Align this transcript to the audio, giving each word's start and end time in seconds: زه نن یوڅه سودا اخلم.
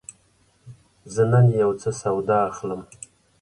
زه 1.13 1.23
نن 1.31 1.45
یوڅه 1.61 1.91
سودا 2.01 2.37
اخلم. 2.51 2.81